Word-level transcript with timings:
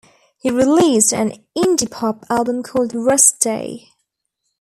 He 0.39 0.49
released 0.49 1.13
an 1.13 1.45
Indipop 1.55 2.23
album 2.27 2.63
called 2.63 2.95
'Rest 2.95 3.39
Day'. 3.39 3.89